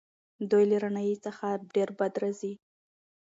دوی 0.49 0.63
له 0.71 0.77
رڼایي 0.83 1.15
څخه 1.25 1.47
ډېر 1.75 1.89
بد 1.99 2.13
راځي. 2.21 2.53